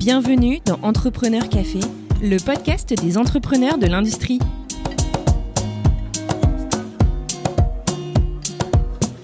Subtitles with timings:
[0.00, 1.80] Bienvenue dans Entrepreneur Café,
[2.22, 4.38] le podcast des entrepreneurs de l'industrie.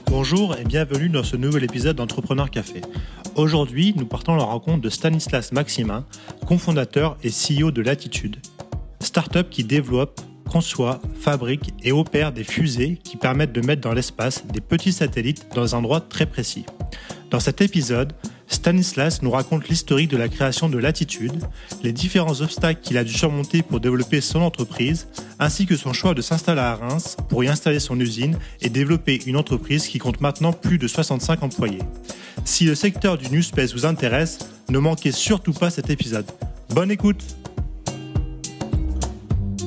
[0.08, 2.82] Bonjour et bienvenue dans ce nouvel épisode d'Entrepreneur Café.
[3.36, 6.04] Aujourd'hui, nous partons à la rencontre de Stanislas Maximin,
[6.46, 8.36] cofondateur et CEO de Latitude,
[9.00, 14.46] start-up qui développe, conçoit, fabrique et opère des fusées qui permettent de mettre dans l'espace
[14.46, 16.66] des petits satellites dans un endroit très précis.
[17.30, 18.12] Dans cet épisode,
[18.56, 21.44] Stanislas nous raconte l'historique de la création de Latitude,
[21.82, 26.14] les différents obstacles qu'il a dû surmonter pour développer son entreprise, ainsi que son choix
[26.14, 30.20] de s'installer à Reims pour y installer son usine et développer une entreprise qui compte
[30.20, 31.82] maintenant plus de 65 employés.
[32.44, 34.38] Si le secteur du New Space vous intéresse,
[34.70, 36.26] ne manquez surtout pas cet épisode.
[36.70, 37.22] Bonne écoute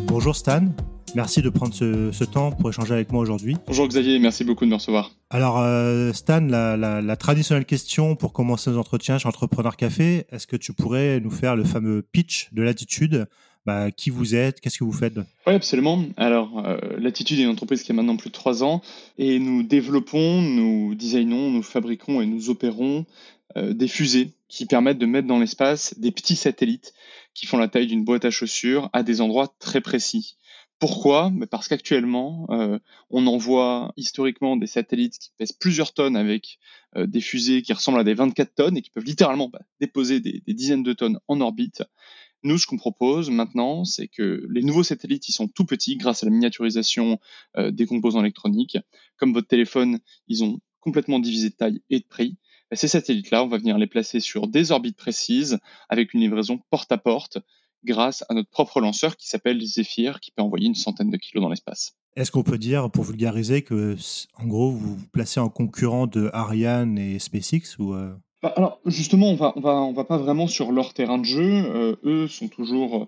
[0.08, 0.66] Bonjour Stan,
[1.16, 3.56] Merci de prendre ce, temps pour échanger avec moi aujourd'hui.
[3.68, 5.12] Bonjour Xavier, merci beaucoup de me recevoir.
[5.30, 10.56] Alors euh, Stan, la, traditionnelle question pour commencer nos entretiens chez Entrepreneur Café, est-ce que
[10.56, 13.28] tu pourrais nous faire le fameux pitch de Latitude
[13.66, 14.62] bah, Qui vous êtes?
[14.62, 15.18] Qu'est-ce que vous faites?
[15.48, 16.04] Oui, absolument.
[16.18, 18.82] Alors euh, Latitude est une entreprise qui a maintenant plus de trois ans
[19.18, 23.06] et nous développons, nous designons, nous fabriquons et nous opérons
[23.58, 26.94] euh, des fusées qui permettent de mettre dans l'espace des petits satellites
[27.34, 30.36] qui font la taille d'une boîte à chaussures à des endroits très précis.
[30.80, 31.30] Pourquoi?
[31.52, 36.58] Parce qu'actuellement, euh, on envoie historiquement des satellites qui pèsent plusieurs tonnes avec
[36.96, 40.22] euh, des fusées qui ressemblent à des 24 tonnes et qui peuvent littéralement bah, déposer
[40.22, 41.84] des, dizaines de tonnes en orbite.
[42.44, 46.24] Nous, ce qu'on propose maintenant, c'est que les nouveaux satellites, ils sont tout petits grâce
[46.24, 47.20] à la miniaturisation
[47.58, 48.78] euh, des composants électroniques.
[49.18, 52.38] Comme votre téléphone, ils ont complètement divisé de taille et de prix.
[52.72, 56.58] Bah, ces satellites-là, on va venir les placer sur des orbites précises avec une livraison
[56.70, 57.40] porte à porte
[57.84, 61.42] grâce à notre propre lanceur qui s'appelle Zephyr, qui peut envoyer une centaine de kilos
[61.42, 61.94] dans l'espace.
[62.16, 63.96] Est-ce qu'on peut dire, pour vulgariser, que
[64.38, 68.14] en gros, vous vous placez en concurrent de Ariane et SpaceX ou euh?
[68.42, 71.26] bah, Alors, justement, on va, on va, on va pas vraiment sur leur terrain de
[71.26, 71.42] jeu.
[71.42, 73.08] Euh, eux sont toujours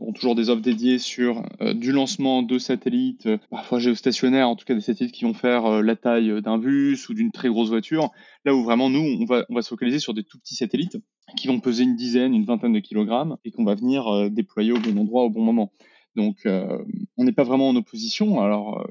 [0.00, 4.56] ont toujours des offres dédiées sur euh, du lancement de satellites, euh, parfois géostationnaires, en
[4.56, 7.48] tout cas des satellites qui vont faire euh, la taille d'un bus ou d'une très
[7.48, 8.10] grosse voiture.
[8.44, 10.96] Là où vraiment nous, on va, on va se focaliser sur des tout petits satellites
[11.36, 14.80] qui vont peser une dizaine, une vingtaine de kilogrammes et qu'on va venir déployer au
[14.80, 15.72] bon endroit au bon moment.
[16.16, 18.40] Donc on n'est pas vraiment en opposition.
[18.40, 18.84] Alors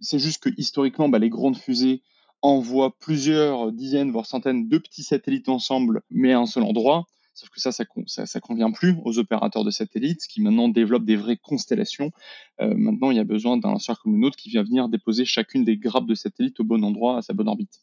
[0.00, 2.02] c'est juste que historiquement, bah, les grandes fusées
[2.42, 7.06] envoient plusieurs dizaines, voire centaines de petits satellites ensemble, mais à un seul endroit.
[7.32, 11.36] Sauf que ça, ça, convient plus aux opérateurs de satellites qui maintenant développent des vraies
[11.36, 12.12] constellations.
[12.60, 15.24] Euh, maintenant, il y a besoin d'un lanceur comme le nôtre qui vient venir déposer
[15.24, 17.80] chacune des grappes de satellites au bon endroit, à sa bonne orbite.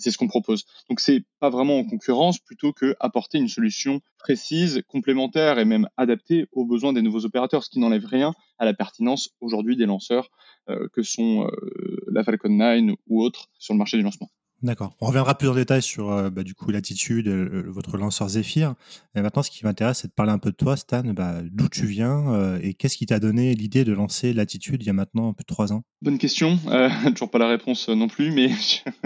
[0.00, 0.64] C'est ce qu'on propose.
[0.88, 5.88] Donc c'est pas vraiment en concurrence plutôt que apporter une solution précise, complémentaire et même
[5.96, 9.86] adaptée aux besoins des nouveaux opérateurs, ce qui n'enlève rien à la pertinence aujourd'hui des
[9.86, 10.30] lanceurs
[10.68, 14.30] euh, que sont euh, la Falcon 9 ou autres sur le marché du lancement.
[14.62, 14.94] D'accord.
[15.00, 18.74] On reviendra plus en détail sur euh, bah, du coup l'attitude, euh, votre lanceur Zephyr.
[19.14, 21.02] Et maintenant, ce qui m'intéresse, c'est de parler un peu de toi, Stan.
[21.04, 24.86] Bah, D'où tu viens euh, et qu'est-ce qui t'a donné l'idée de lancer l'attitude il
[24.86, 25.82] y a maintenant peu de trois ans?
[26.02, 26.58] Bonne question.
[27.14, 28.50] toujours pas la réponse non plus, mais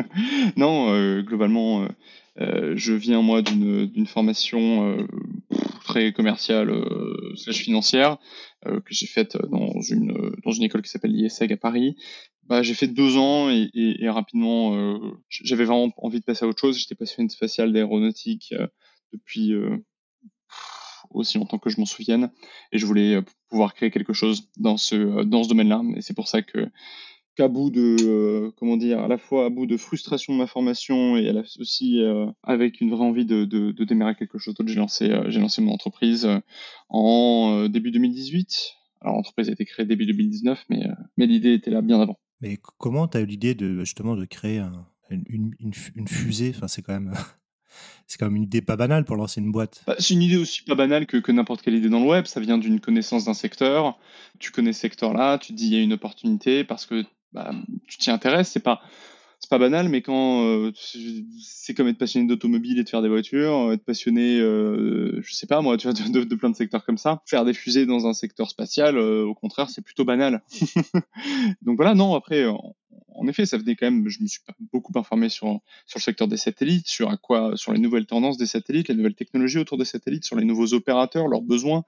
[0.57, 1.21] non.
[1.23, 1.89] globalement,
[2.37, 4.97] je viens moi d'une formation
[5.85, 6.73] très commerciale
[7.37, 8.19] slash financière
[8.65, 11.97] que j'ai faite dans une dans une école qui s'appelle l'ISEG à Paris
[12.47, 16.45] bah, j'ai fait deux ans et, et, et rapidement, euh, j'avais vraiment envie de passer
[16.45, 16.79] à autre chose.
[16.79, 18.67] J'étais passionné de spatial, d'aéronautique euh,
[19.13, 19.79] depuis euh,
[21.11, 22.31] aussi longtemps que je m'en souvienne,
[22.73, 25.83] et je voulais pouvoir créer quelque chose dans ce dans ce domaine-là.
[25.97, 26.69] Et c'est pour ça que
[27.37, 31.17] qu'à bout de comment dire, à la fois à bout de frustration de ma formation
[31.17, 32.01] et à la, aussi
[32.43, 35.63] avec une vraie envie de, de, de démarrer quelque chose d'autre, j'ai lancé j'ai lancé
[35.63, 36.29] mon entreprise
[36.89, 38.75] en début 2018.
[39.01, 40.83] Alors l'entreprise a été créée début 2019, mais
[41.17, 42.19] mais l'idée était là bien avant.
[42.41, 44.63] Mais comment tu as eu l'idée de justement de créer
[45.11, 45.53] une,
[46.07, 46.53] fusée?
[46.55, 47.13] Enfin, c'est quand même.
[48.21, 49.83] Une idée pas banale pour lancer une boîte.
[49.87, 52.27] Bah, c'est une idée aussi pas banale que, que n'importe quelle idée dans le web.
[52.27, 53.99] Ça vient d'une connaissance d'un secteur.
[54.39, 57.53] Tu connais ce secteur-là, tu te dis il y a une opportunité parce que bah,
[57.89, 58.51] tu t'y intéresses.
[58.51, 58.83] C'est pas
[59.45, 60.73] c'est pas banal, mais quand euh,
[61.39, 65.47] c'est comme être passionné d'automobile et de faire des voitures, être passionné, euh, je sais
[65.47, 68.07] pas moi, tu vois, de, de, plein de secteurs comme ça, faire des fusées dans
[68.07, 70.43] un secteur spatial, euh, au contraire, c'est plutôt banal.
[71.63, 72.47] Donc voilà, non, après,
[73.15, 74.09] en effet, ça venait quand même.
[74.09, 74.41] Je me suis
[74.73, 78.37] beaucoup informé sur sur le secteur des satellites, sur à quoi, sur les nouvelles tendances
[78.37, 81.85] des satellites, les nouvelles technologies autour des satellites, sur les nouveaux opérateurs, leurs besoins,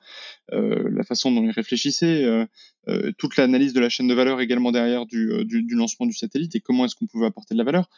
[0.52, 2.46] euh, la façon dont ils réfléchissaient, euh,
[2.88, 6.54] euh, toute l'analyse de la chaîne de valeur également derrière du, du, lancement du satellite
[6.54, 7.88] et comment est-ce qu'on pouvait apporter de la valeur.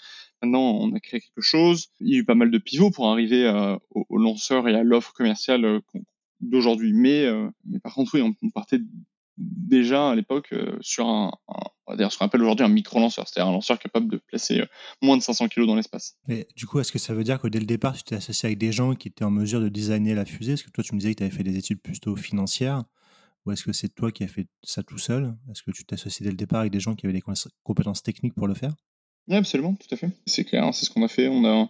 [0.42, 1.88] Maintenant, on a créé quelque chose.
[2.00, 3.48] Il y a eu pas mal de pivots pour arriver
[3.90, 5.80] au, au, lanceur et à l'offre commerciale
[6.40, 6.92] d'aujourd'hui.
[6.92, 7.26] Mais,
[7.66, 8.80] mais par contre, oui, on, on partait
[9.38, 11.32] déjà à l'époque sur un,
[11.88, 14.62] d'ailleurs ce qu'on appelle aujourd'hui un micro-lanceur, c'est-à-dire un lanceur capable de placer
[15.02, 16.16] moins de 500 kg dans l'espace.
[16.26, 18.48] Mais du coup, est-ce que ça veut dire que dès le départ, tu t'es associé
[18.48, 20.52] avec des gens qui étaient en mesure de designer la fusée?
[20.52, 22.84] Est-ce que toi, tu me disais que tu avais fait des études plutôt financières?
[23.46, 25.34] Ou est-ce que c'est toi qui as fait ça tout seul?
[25.50, 27.24] Est-ce que tu t'es associé dès le départ avec des gens qui avaient des
[27.62, 28.74] compétences techniques pour le faire?
[29.28, 30.10] Oui, absolument, tout à fait.
[30.26, 31.28] C'est clair, hein, c'est ce qu'on a fait.
[31.28, 31.68] On a,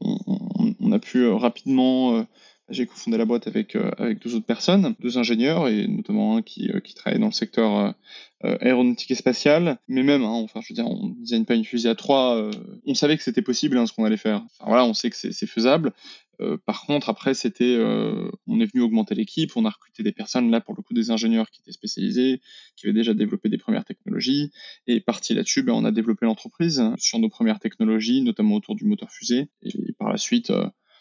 [0.00, 2.26] on, a pu rapidement
[2.70, 6.42] j'ai cofondé la boîte avec, euh, avec deux autres personnes, deux ingénieurs, et notamment un
[6.42, 7.94] qui, euh, qui dans le secteur
[8.44, 9.78] euh, aéronautique et spatial.
[9.88, 12.50] Mais même, hein, enfin, je veux dire, on ne design pas une fusée à trois.
[12.86, 14.44] on savait que c'était possible hein, ce qu'on allait faire.
[14.66, 15.92] Voilà, on sait que c'est faisable.
[16.66, 17.78] par contre, après, c'était,
[18.46, 21.10] on est venu augmenter l'équipe, on a recruté des personnes, là, pour le coup, des
[21.10, 22.40] ingénieurs qui étaient spécialisés,
[22.76, 24.50] qui avaient déjà développé des premières technologies.
[24.86, 28.84] Et parti là-dessus, ben, on a développé l'entreprise sur nos premières technologies, notamment autour du
[28.84, 29.48] moteur fusée.
[29.62, 30.52] Et, par la suite,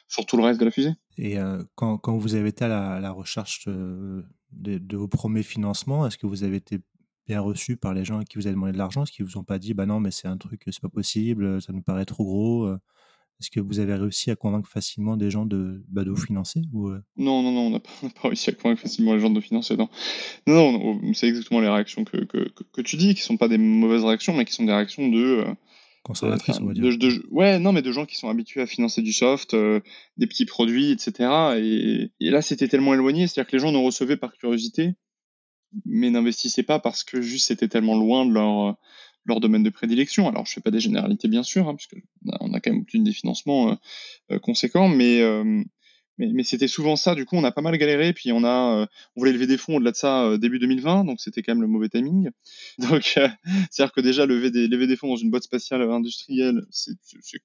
[0.08, 0.94] sur tout le reste de la fusée.
[1.18, 6.18] Et euh, quand, quand, vous avez été à la, recherche de, vos premiers financements, est-ce
[6.18, 6.80] que vous avez été
[7.28, 9.04] bien reçu par les gens qui vous avaient demandé de l'argent?
[9.04, 11.62] Est-ce qu'ils vous ont pas dit, bah non, mais c'est un truc, c'est pas possible,
[11.62, 12.80] ça nous paraît trop gros euh?
[13.40, 16.62] Est-ce que vous avez réussi à convaincre facilement des gens de, bah, de vous financer
[16.74, 17.00] euh?
[17.18, 19.78] Non, non, non, on n'a pas, réussi à convaincre facilement les gens de nous financer.
[19.78, 19.90] Non,
[20.48, 24.04] non, c'est exactement les réactions que, que, que, tu dis, qui sont pas des mauvaises
[24.04, 25.46] réactions, mais qui sont des réactions de
[26.08, 26.98] conservatrice, on va dire.
[26.98, 29.82] De, ouais, non, mais de gens qui sont habitués à financer du soft, euh,
[30.18, 31.30] des petits produits, etc.
[31.58, 34.96] Et, là, c'était tellement éloigné, c'est-à-dire que les gens nous recevaient par curiosité,
[35.86, 38.78] mais n'investissaient pas parce que juste c'était tellement loin de leur,
[39.26, 40.28] leur domaine de prédilection.
[40.28, 42.72] Alors, je fais pas des généralités, bien sûr, hein, parce qu'on a, on a quand
[42.72, 43.76] même obtenu des financements euh,
[44.32, 45.22] euh, conséquents, mais
[46.18, 47.16] mais, c'était souvent ça.
[47.16, 48.14] Du coup, on a pas mal galéré.
[48.14, 48.86] Puis on a, euh,
[49.16, 51.62] on voulait lever des fonds au-delà de ça euh, début 2020, donc c'était quand même
[51.62, 52.30] le mauvais timing.
[52.80, 53.28] Donc, euh,
[53.72, 56.94] c'est-à-dire que déjà lever des, lever des fonds dans une boîte spatiale industrielle, c'est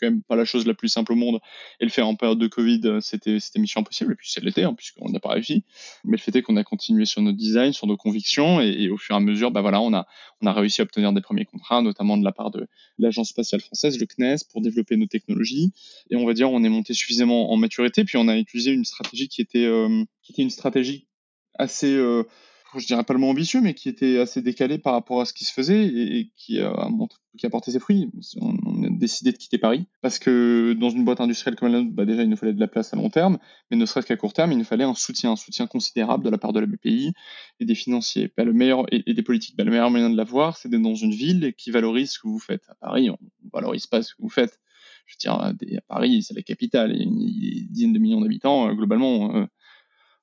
[0.01, 1.41] quand même pas la chose la plus simple au monde.
[1.81, 4.13] Et le faire en période de Covid, c'était c'était mission impossible.
[4.13, 5.65] Et puis c'est l'été, hein, puisqu'on n'a pas réussi.
[6.05, 8.97] Mais le fait est qu'on a continué sur notre design, sur nos convictions, et, au
[8.97, 10.07] fur et à mesure, bah voilà, on a
[10.41, 12.67] on a réussi à obtenir des premiers contrats, notamment de la part de
[12.99, 15.73] l'agence spatiale française, le CNES, pour développer nos technologies.
[16.11, 18.85] Et on va dire, on est monté suffisamment en maturité, puis on a utilisé une
[18.85, 21.09] stratégie qui était, euh, qui était une stratégie
[21.55, 22.25] assez, euh,
[22.77, 25.33] je dirais pas le mot ambitieux, mais qui était assez décalée par rapport à ce
[25.33, 26.89] qui se faisait et, qui, a,
[27.37, 28.11] qui a porté ses fruits.
[28.41, 31.95] On, a décidé de quitter Paris parce que dans une boîte industrielle comme la nôtre,
[31.95, 33.39] bah déjà il nous fallait de la place à long terme,
[33.71, 36.31] mais ne serait-ce qu'à court terme, il nous fallait un soutien, un soutien considérable de
[36.31, 37.13] la part de la BPI
[37.61, 38.33] et des financiers.
[38.37, 39.57] Bah, le meilleur et, des politiques.
[39.57, 42.29] Bah, le meilleur moyen de l'avoir, c'est d'être dans une ville qui valorise ce que
[42.29, 42.65] vous faites.
[42.69, 43.19] À Paris, on
[43.53, 44.59] valorise pas ce que vous faites
[45.07, 45.53] je veux dire, à
[45.89, 48.69] Paris, c'est la capitale, il y a une dizaine de millions d'habitants.
[48.69, 49.47] Euh, globalement, euh,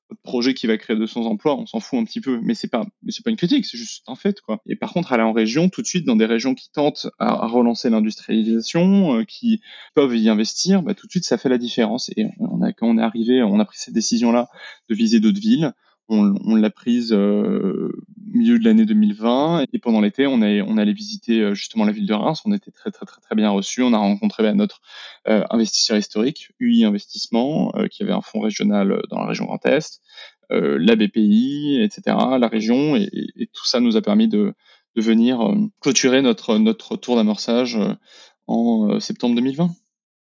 [0.09, 2.67] votre projet qui va créer 200 emplois, on s'en fout un petit peu, mais c'est
[2.67, 4.41] pas, pas une critique, c'est juste un fait.
[4.65, 7.45] Et par contre, aller en région, tout de suite, dans des régions qui tentent à,
[7.45, 9.61] relancer l'industrialisation, euh, qui
[9.93, 12.09] peuvent y investir, bah, tout de suite, ça fait la différence.
[12.17, 12.25] Et
[12.77, 14.49] quand on est arrivé, on a pris cette décision-là
[14.89, 15.73] de viser d'autres villes
[16.09, 17.91] on, l'a prise euh,
[18.31, 21.91] milieu de l'année 2020 et pendant l'été on est on allait visiter euh, justement la
[21.91, 22.41] ville de Reims.
[22.45, 23.83] On était très très très très bien reçus.
[23.83, 24.81] On a rencontré bah, notre
[25.27, 29.63] euh, investisseur historique UI Investissement euh, qui avait un fonds régional dans la région Grand
[29.65, 30.01] Est
[30.51, 32.95] la BPI etc la région.
[32.95, 34.55] Et, et, tout ça nous a permis de,
[34.95, 35.39] de venir
[35.79, 37.77] clôturer notre notre tour d'amorçage
[38.47, 39.69] en septembre 2020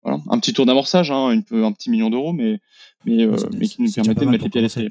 [0.04, 0.19] voilà.
[0.30, 2.60] Un petit tour d'amorçage hein, un petit million d'euros mais
[3.04, 3.25] mais,
[3.57, 4.89] mais qui nous permettait de mettre les pieds à l'étrier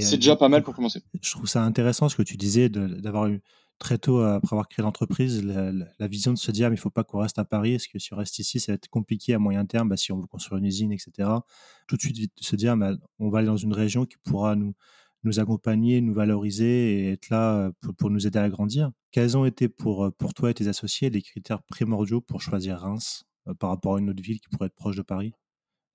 [0.00, 1.02] c'est euh, déjà pas mal pour commencer.
[1.20, 3.42] Je trouve ça intéressant ce que tu disais d'avoir eu
[3.78, 6.90] très tôt, après avoir créé l'entreprise, la, vision de se dire, mais il ne faut
[6.90, 9.34] pas qu'on reste à Paris, parce que si on reste ici, ça va être compliqué
[9.34, 11.28] à moyen terme, bah, si on veut construire une usine, etc.
[11.88, 14.54] Tout de suite, vite, se dire, bah, on va aller dans une région qui pourra
[14.54, 14.74] nous,
[15.24, 18.90] nous accompagner, nous valoriser et être là pour, pour, nous aider à grandir.
[19.10, 23.24] Quels ont été pour, pour toi et tes associés les critères primordiaux pour choisir Reims
[23.48, 25.32] euh, par rapport à une autre ville qui pourrait être proche de Paris?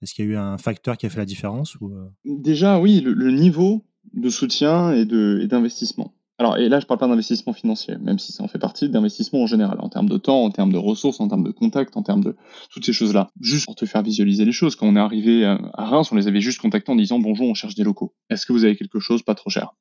[0.01, 1.91] Est-ce qu'il y a eu un facteur qui a fait la différence ou...
[1.91, 2.09] Euh?
[2.25, 6.13] Déjà, oui, le, niveau de soutien et d'investissement.
[6.39, 8.89] Alors, et là, je ne parle pas d'investissement financier, même si ça en fait partie,
[8.89, 11.97] d'investissement en général, en termes de temps, en termes de ressources, en termes de contacts,
[11.97, 12.35] en termes de
[12.69, 13.31] toutes ces choses-là.
[13.41, 16.27] Juste pour te faire visualiser les choses, quand on est arrivé à Reims, on les
[16.27, 18.13] avait juste contactés en disant bonjour, on cherche des locaux.
[18.29, 19.73] Est-ce que vous avez quelque chose pas trop cher?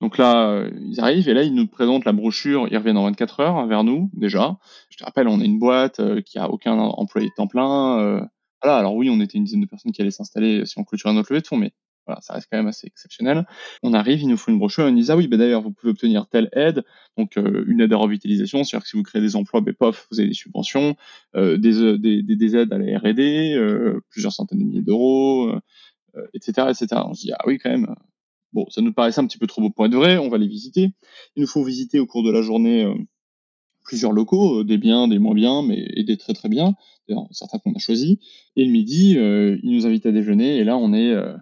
[0.00, 2.68] Donc là, euh, ils arrivent et là, ils nous présentent la brochure.
[2.70, 4.56] Ils reviennent en 24 heures vers nous déjà.
[4.90, 8.28] Je te rappelle, on est une boîte euh, qui a aucun employé de temps plein.
[8.62, 11.12] Voilà, alors oui, on était une dizaine de personnes qui allaient s'installer si on clôturait
[11.12, 11.72] notre levée de fonds, mais
[12.08, 13.46] voilà, ça reste quand même assez exceptionnel.
[13.82, 15.72] On arrive, il nous faut une brochure, ils nous disent ah oui, bah d'ailleurs vous
[15.72, 16.82] pouvez obtenir telle aide,
[17.18, 20.08] donc euh, une aide à revitalisation, c'est-à-dire que si vous créez des emplois, ben pof,
[20.10, 20.96] vous avez des subventions,
[21.36, 25.52] euh, des, des, des, aides à la R&D, euh, plusieurs centaines de milliers d'euros,
[26.32, 26.86] etc., etc.
[27.04, 27.94] On se dit ah oui quand même.
[28.54, 30.48] Bon, ça nous paraissait un petit peu trop beau pour être vrai, on va les
[30.48, 30.92] visiter.
[31.36, 32.90] Il nous faut visiter au cours de la journée
[33.88, 36.76] plusieurs locaux, des biens, des moins bien, mais et des très très bien
[37.30, 38.16] certains qu'on a choisis.
[38.56, 40.56] Et le midi, euh, il nous invite à déjeuner.
[40.56, 41.34] Et là, on est, euh,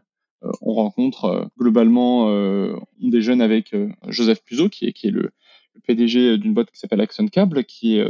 [0.61, 3.75] on rencontre euh, globalement, on déjeune avec
[4.09, 5.31] Joseph Puzo, qui est, qui est le,
[5.75, 8.07] le PDG d'une boîte qui s'appelle Axon Cable, qui est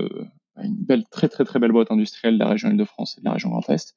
[0.62, 3.32] une belle, très très très belle boîte industrielle de la région Île-de-France et de la
[3.32, 3.94] région Grand Est,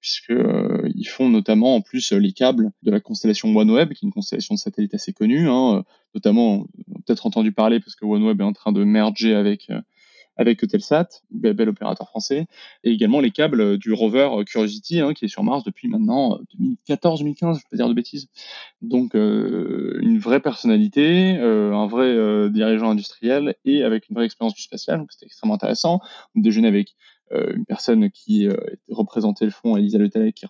[0.00, 4.12] puisque euh, font notamment en plus les câbles de la constellation OneWeb, qui est une
[4.12, 6.66] constellation de satellites assez connue, hein, notamment
[7.06, 9.80] peut-être entendu parler parce que OneWeb est en train de merger avec euh,
[10.36, 12.46] avec Eutelsat, bel, opérateur français,
[12.84, 16.38] et également les câbles du rover Curiosity, hein, qui est sur Mars depuis maintenant
[16.88, 18.28] 2014-2015, je peux dire de bêtises.
[18.80, 24.24] Donc euh, une vraie personnalité, euh, un vrai euh, dirigeant industriel et avec une vraie
[24.24, 26.00] expérience du spatial, donc c'était extrêmement intéressant.
[26.34, 27.11] On déjeunait avec euh,
[27.54, 28.54] une personne qui euh,
[28.88, 30.46] représentait le fonds, Elisa Le qui,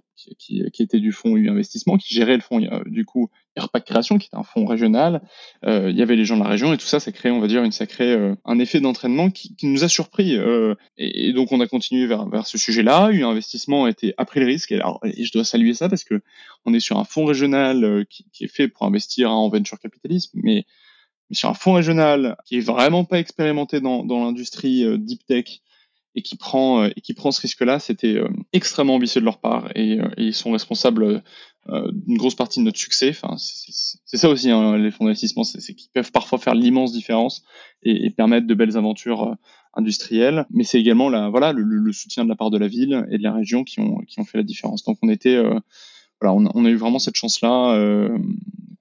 [0.72, 4.28] qui, était du fonds U Investissement, qui gérait le fonds du coup IRPAC Création, qui
[4.32, 5.22] est un fonds régional.
[5.64, 7.40] Euh, il y avait les gens de la région et tout ça, ça crée, on
[7.40, 10.36] va dire, une sacrée, un effet d'entraînement qui, nous a surpris.
[10.96, 13.10] Et, donc on a continué vers, vers ce sujet-là.
[13.12, 16.04] U Investissement a, été, a pris le risque et, alors, je dois saluer ça parce
[16.04, 16.22] que
[16.64, 20.64] on est sur un fonds régional qui, est fait pour investir en venture capitalisme, mais,
[21.30, 25.62] mais sur un fonds régional qui est vraiment pas expérimenté dans, dans l'industrie deep tech
[26.14, 29.38] et qui prend euh, et qui prend ce risque-là, c'était euh, extrêmement ambitieux de leur
[29.38, 31.22] part et, euh, et ils sont responsables
[31.68, 33.10] d'une grosse partie de notre succès.
[33.10, 37.44] Enfin, c'est ça aussi hein, les fonds d'investissement, c'est qu'ils peuvent parfois faire l'immense différence
[37.84, 39.36] et, et, permettre de belles aventures
[39.74, 40.44] industrielles.
[40.50, 43.18] Mais c'est également la voilà le, le, soutien de la part de la ville et
[43.18, 44.82] de la région qui ont qui ont fait la différence.
[44.82, 45.40] Donc on était
[46.20, 47.78] voilà, on, on a eu vraiment cette chance-là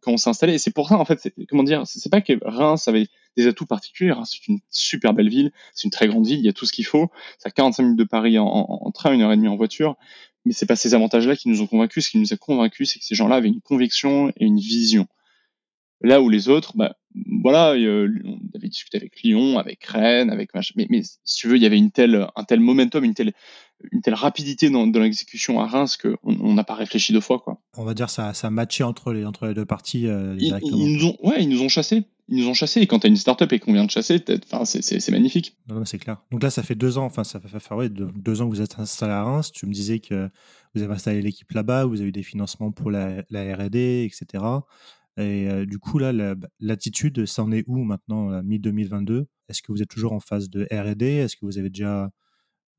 [0.01, 0.53] quand on s'est installé.
[0.53, 3.65] Et c'est pour ça, en fait, comment dire, c'est pas que Reims avait des atouts
[3.65, 4.13] particuliers.
[4.25, 6.74] c'est une super belle ville, c'est une très grande ville, il y a tout ce
[6.74, 7.10] qu'il faut.
[7.39, 9.96] C'est à 45 minutes de Paris en, en, train, une heure et demie en voiture.
[10.46, 12.05] Mais c'est pas ces avantages-là qui nous ont convaincus.
[12.05, 15.08] Ce qui nous a convaincus, c'est que ces gens-là avaient une conviction et une vision.
[16.03, 16.96] Là où les autres, bah,
[17.43, 21.58] voilà, euh, on avait discuté avec Lyon, avec Rennes, avec mais, mais si tu veux,
[21.58, 23.34] il y avait une telle, un tel momentum, une telle,
[23.91, 27.60] une telle rapidité dans, dans l'exécution à Reims qu'on n'a pas réfléchi deux fois, quoi.
[27.77, 30.36] On va dire ça, ça a matché entre les, entre les deux parties euh.
[30.39, 32.03] Ils, nous ont, ouais, ils nous ont chassés.
[32.29, 32.81] Ils nous ont chassés.
[32.81, 35.58] Et quand tu as une startup et qu'on vient de chasser, enfin, c'est magnifique.
[35.86, 36.17] c'est clair.
[36.31, 38.62] Donc là, ça fait deux ans, enfin, ça fait faire ouais, deux, ans que vous
[38.62, 39.51] êtes installé à Reims.
[39.51, 40.29] Tu me disais que
[40.74, 44.43] vous avez installé l'équipe là-bas, vous avez eu des financements pour la, la R&D, etc.
[45.21, 46.11] Et euh, du coup, là,
[46.59, 50.67] l'attitude, ça en est où maintenant, mi-2022 Est-ce que vous êtes toujours en phase de
[50.71, 52.11] R&D Est-ce que vous avez déjà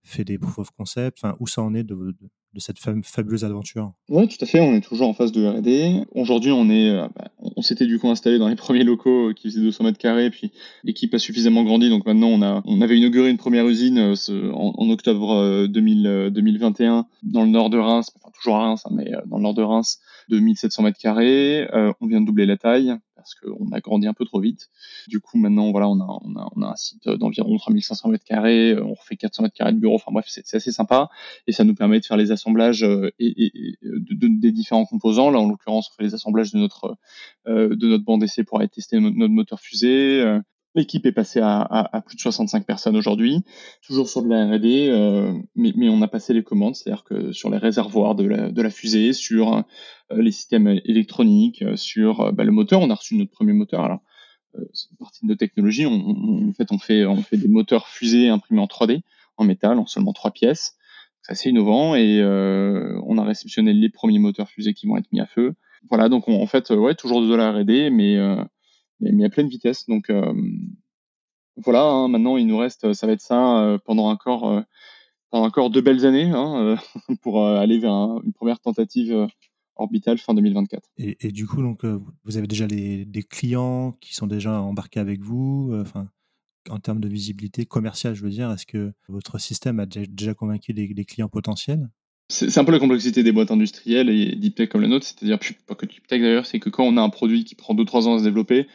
[0.04, 1.18] fait des proof of concept?
[1.22, 2.28] Enfin, Où ça en est de, de,
[2.60, 4.60] cette fabuleuse aventure Oui, tout à fait.
[4.60, 6.04] On est toujours en phase de R&D.
[6.12, 9.32] Aujourd'hui, on est, euh, bah, on s'était du coup installé dans les premiers locaux euh,
[9.34, 10.52] qui faisaient 200 mètres carrés, puis
[10.84, 11.88] l'équipe a suffisamment grandi.
[11.88, 17.06] Donc maintenant, on a, on avait inauguré une première usine en, en, octobre 2000, 2021
[17.22, 19.62] dans le nord de Reims, enfin toujours à Reims, hein, mais dans le nord de
[19.62, 21.68] Reims, de 1700 mètres carrés.
[21.72, 24.68] Euh, on vient de doubler la taille parce qu'on a grandi un peu trop vite.
[25.08, 28.24] Du coup, maintenant, voilà, on a, on a, on a un site d'environ 3500 mètres
[28.24, 28.72] carrés.
[28.72, 29.94] Euh, on refait 400 mètres carrés de bureau.
[29.94, 31.08] Enfin bref, c'est assez sympa
[31.46, 35.30] et ça nous permet de faire les assemblages euh, et, et, de, des différents composants.
[35.30, 36.96] Là, en l'occurrence, on fait les assemblages de notre
[37.46, 40.22] de notre banc d'essai pour aller tester notre, moteur fusée.
[40.74, 43.44] L'équipe est passée à, à, à, plus de 65 personnes aujourd'hui,
[43.86, 47.30] toujours sur de la R&D, euh, mais, mais, on a passé les commandes, c'est-à-dire que
[47.32, 52.20] sur les réservoirs de la, de la fusée, sur euh, les systèmes électroniques, euh, sur
[52.20, 53.84] euh, bah, le moteur, on a reçu notre premier moteur.
[53.84, 54.00] Alors,
[54.56, 55.86] euh, c'est une partie de nos technologies.
[55.86, 59.02] On, on, en fait, on fait, on fait des moteurs fusées imprimés en 3D,
[59.36, 60.76] en métal, en seulement trois pièces.
[61.22, 65.20] C'est assez innovant et on a réceptionné les premiers moteurs fusées qui vont être mis
[65.20, 65.54] à feu.
[65.88, 68.18] Voilà, donc on, en fait, ouais, toujours de la R&D, mais
[69.02, 69.86] mais, à pleine vitesse.
[69.86, 70.32] Donc euh,
[71.56, 74.62] voilà, hein, maintenant il nous reste, ça va être ça euh, pendant encore, euh,
[75.30, 76.76] pendant encore deux belles années hein,
[77.22, 77.92] pour aller vers
[78.24, 79.28] une première tentative
[79.76, 80.88] orbitale fin 2024.
[80.98, 85.72] Et, du coup, donc, vous avez déjà des clients qui sont déjà embarqués avec vous
[85.80, 86.08] enfin,
[86.68, 90.74] En termes de visibilité commerciale, je veux dire, est-ce que votre système a déjà convaincu
[90.74, 91.88] des clients potentiels?
[92.32, 95.74] C'est un peu la complexité des boîtes industrielles et deep comme la nôtre, c'est-à-dire pas
[95.74, 98.18] que deep d'ailleurs, c'est que quand on a un produit qui prend 2-3 ans à
[98.18, 98.66] se développer,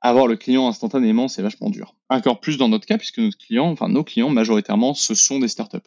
[0.00, 1.94] avoir le client instantanément, c'est vachement dur.
[2.08, 5.48] Encore plus dans notre cas, puisque notre client, enfin nos clients majoritairement, ce sont des
[5.48, 5.78] startups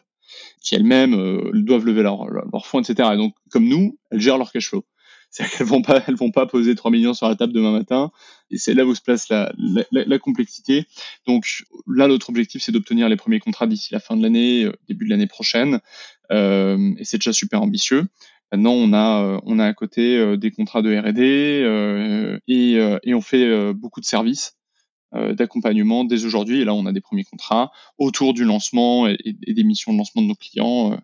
[0.62, 3.10] qui elles-mêmes euh, doivent lever leur, leur, fonds, etc.
[3.13, 4.86] Et donc, comme nous, elles gèrent leur cash flow.
[5.32, 8.12] C'est-à-dire qu'elles vont pas, elles vont pas poser 3 millions sur la table demain matin.
[8.50, 10.86] Et c'est là où se place la, la, la, complexité.
[11.25, 11.46] Donc
[11.88, 15.06] là, notre objectif, c'est d'obtenir les premiers contrats d'ici la fin de l'année, euh, début
[15.06, 15.80] de l'année prochaine.
[16.31, 18.07] Euh, et c'est déjà super ambitieux.
[18.51, 23.13] Maintenant, on a, euh, on a à côté euh, des contrats de R&D et, et,
[23.13, 24.57] on fait beaucoup de services
[25.13, 26.61] d'accompagnement dès aujourd'hui.
[26.61, 29.97] Et là, on a des premiers contrats autour du lancement et, et des missions de
[29.97, 30.97] lancement de nos clients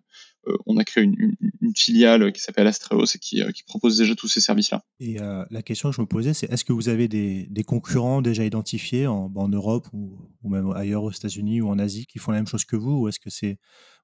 [0.66, 1.36] on a créé une,
[1.76, 4.84] filiale qui s'appelle Astreos et qui, euh, propose déjà tous ces services-là.
[5.00, 8.22] Et euh, la question que je me posais, c'est est-ce que vous avez des, concurrents
[8.22, 12.38] déjà identifiés en, Europe ou, même ailleurs aux États-Unis ou en Asie qui font la
[12.38, 13.58] même chose que vous ou est-ce que c'est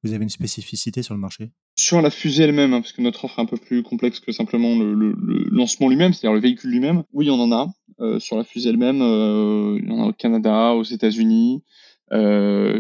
[0.04, 1.52] vous avez une spécificité sur le marché?
[1.78, 4.34] Sur la fusée elle-même, hein, parce que notre offre est un peu plus complexe que
[4.34, 5.16] simplement le,
[5.50, 7.04] lancement lui-même, c'est-à-dire le véhicule lui-même.
[7.14, 8.20] Oui, on en a.
[8.20, 8.98] sur la fusée elle-même.
[8.98, 11.64] il y en a au Canada, aux États-Unis,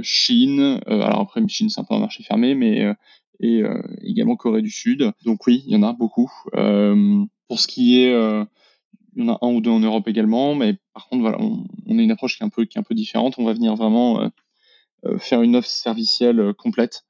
[0.02, 0.82] Chine.
[0.86, 2.94] alors après, Chine, c'est un peu un marché fermé, mais
[3.40, 3.64] et
[4.02, 5.12] également Corée du Sud.
[5.26, 6.32] Donc oui, il y en a beaucoup.
[6.52, 8.14] pour ce qui est
[9.16, 11.66] il y en a un ou deux en Europe également, mais par contre, voilà, on,
[11.98, 13.36] a une approche qui est un peu, différente.
[13.38, 14.30] On va venir vraiment euh,
[15.06, 17.06] euh faire une offre servicielle euh, complète,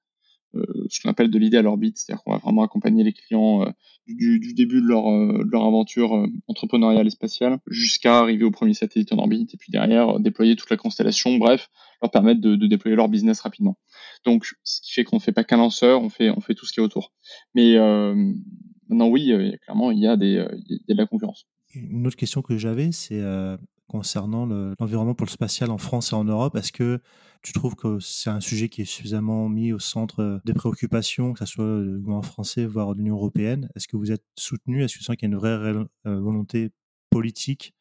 [0.55, 3.65] euh, ce qu'on appelle de l'idée à l'orbite, c'est-à-dire qu'on va vraiment accompagner les clients
[4.07, 8.73] du, du, début de leur, de leur aventure entrepreneuriale et spatiale jusqu'à arriver au premier
[8.73, 11.69] satellite en orbite, et puis derrière déployer toute la constellation, bref,
[12.10, 13.77] permettre de, de déployer leur business rapidement.
[14.25, 16.79] Donc, ce qui fait qu'on ne fait pas qu'un lanceur, on fait, tout ce qui
[16.79, 17.13] est autour.
[17.53, 17.77] Mais
[18.89, 19.33] maintenant, oui,
[19.63, 21.48] clairement, il y a des, il y de la concurrence.
[21.75, 23.57] Une autre question que j'avais, c'est euh,
[23.88, 24.45] concernant
[24.79, 26.55] l'environnement pour le spatial en France et en Europe.
[26.55, 27.01] Est-ce que
[27.41, 31.33] tu trouves que c'est un sujet qui est suffisamment mis au centre euh, des préoccupations,
[31.33, 33.69] que ce soit le gouvernement français, voire l'Union européenne?
[33.75, 34.83] Est-ce que vous êtes soutenu?
[34.83, 36.72] Est-ce que tu sens qu'il y a une vraie euh, volonté
[37.10, 37.74] politique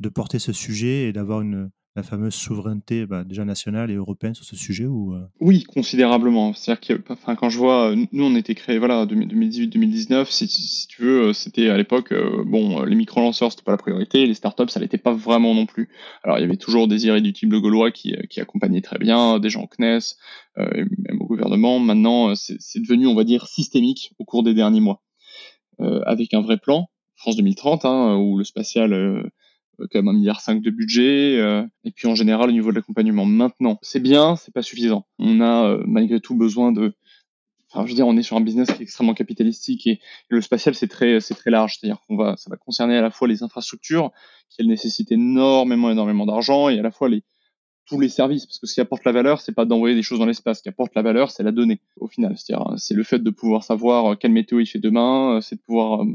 [0.00, 4.34] de porter ce sujet et d'avoir une, la fameuse souveraineté bah, déjà nationale et européenne
[4.34, 5.26] sur ce sujet ou euh?
[5.40, 6.54] Oui, considérablement.
[6.54, 11.32] C'est-à-dire que quand je vois, nous on était créé voilà 2018-2019, si, tu veux, euh,
[11.32, 14.96] c'était à l'époque euh, bon les micro-lanceurs c'était pas la priorité, les startups ça l'était
[14.96, 15.88] pas vraiment non plus.
[16.22, 19.64] Alors il y avait toujours des irréductibles gaulois qui, qui accompagnaient très bien, des gens
[19.64, 20.14] au CNES,
[20.56, 21.80] même au gouvernement.
[21.80, 25.02] Maintenant c'est devenu on va dire systémique au cours des derniers mois,
[26.06, 26.88] avec un vrai plan
[27.18, 29.22] France 2030 hein, où le spatial euh,
[29.78, 32.76] quand même un milliard cinq de budget, euh, et puis en général au niveau de
[32.76, 33.24] l'accompagnement.
[33.24, 35.06] Maintenant, c'est bien, c'est pas suffisant.
[35.18, 36.94] On a euh, malgré tout besoin de
[37.70, 40.40] Enfin, je veux dire, on est sur un business qui est extrêmement capitalistique et, le
[40.40, 43.28] spatial c'est très c'est très large, c'est-à-dire qu'on va ça va concerner à la fois
[43.28, 44.10] les infrastructures
[44.48, 47.24] qui elles nécessitent énormément énormément d'argent et à la fois les
[47.86, 50.18] tous les services parce que ce qui apporte la valeur c'est pas d'envoyer des choses
[50.18, 53.02] dans l'espace, ce qui apporte la valeur c'est la donnée au final, c'est-à-dire c'est le
[53.02, 56.06] fait de pouvoir savoir quelle météo il fait demain, c'est de pouvoir euh,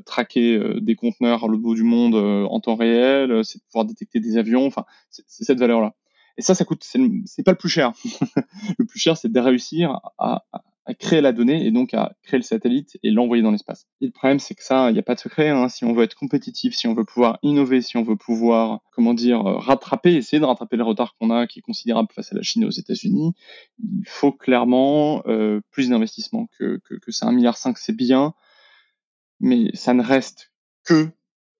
[0.00, 3.64] traquer euh, des conteneurs à l'autre bout du monde euh, en temps réel, c'est de
[3.64, 4.66] pouvoir détecter des avions.
[4.66, 5.94] Enfin, c'est cette valeur-là.
[6.38, 6.82] Et ça, ça coûte.
[6.82, 7.92] C'est pas le plus cher.
[8.78, 12.38] le plus cher, c'est de réussir à, à, créer la donnée et donc à créer
[12.38, 13.86] le satellite et l'envoyer dans l'espace.
[14.00, 15.50] Et le problème, c'est que ça, il n'y a pas de secret.
[15.50, 15.68] Hein.
[15.68, 19.12] Si on veut être compétitif, si on veut pouvoir innover, si on veut pouvoir, comment
[19.12, 22.42] dire, rattraper, essayer de rattraper le retard qu'on a, qui est considérable face à la
[22.42, 23.32] Chine et aux États-Unis,
[23.78, 27.26] il faut clairement euh, plus d'investissement que, que, que ça.
[27.26, 28.34] Un milliard cinq, c'est bien
[29.42, 30.52] mais ça ne reste
[30.84, 31.08] que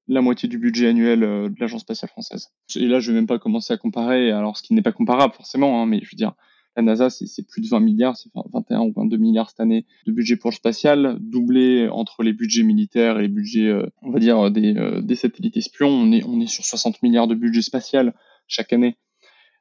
[0.09, 2.49] la moitié du budget annuel euh, de l'Agence spatiale française.
[2.77, 5.35] Et là, je vais même pas commencer à comparer, alors ce qui n'est pas comparable
[5.35, 6.35] forcément, hein, mais je veux dire,
[6.77, 10.12] la NASA, c'est plus de 20 milliards, c'est 21 ou 22 milliards cette année de
[10.12, 14.18] budget pour le spatial, doublé entre les budgets militaires et les budgets, euh, on va
[14.18, 15.88] dire, des, euh, des, satellites espions.
[15.88, 18.14] On est, on est sur 60 milliards de budget spatial
[18.47, 18.97] chaque année.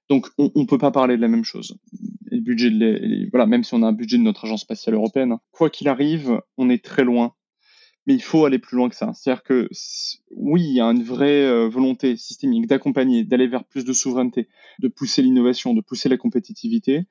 [0.09, 1.77] Donc, on ne peut pas parler de la même chose.
[2.31, 5.37] Et budget de voilà, même si on a un budget de notre agence spatiale européenne,
[5.51, 7.33] quoi qu'il arrive, on est très loin
[8.05, 9.11] mais il faut aller plus loin que ça.
[9.13, 9.69] C'est-à-dire que
[10.31, 14.49] oui, il y a une vraie euh, volonté systémique d'accompagner, d'aller vers plus de souveraineté,
[14.79, 17.05] de pousser l'innovation, de pousser la compétitivité.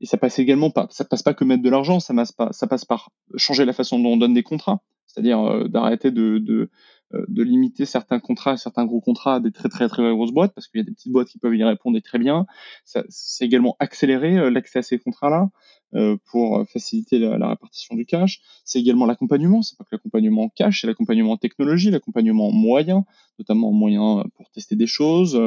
[0.00, 2.52] Et ça passe également pas, ça passe pas que mettre de l'argent, ça passe pas,
[2.52, 6.38] ça passe par changer la façon dont on donne des contrats, c'est-à-dire euh, d'arrêter de,
[6.38, 6.68] de,
[7.14, 10.52] euh, de limiter certains contrats, certains gros contrats à des très très très grosses boîtes,
[10.52, 12.44] parce qu'il y a des petites boîtes qui peuvent y répondre très bien.
[12.84, 15.48] C'est également accélérer l'accès à ces contrats-là.
[15.96, 18.40] Euh, pour faciliter la, répartition du cash.
[18.64, 23.04] C'est également l'accompagnement, c'est pas que l'accompagnement cash, c'est l'accompagnement en technologie, l'accompagnement moyen,
[23.38, 25.40] notamment moyen pour tester des choses,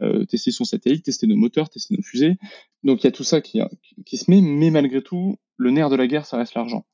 [0.00, 2.36] euh, tester son satellite, tester nos moteurs, tester nos fusées.
[2.84, 3.60] Donc il y a tout ça qui,
[4.06, 6.86] qui se met, mais malgré tout, le nerf de la guerre, ça reste l'argent.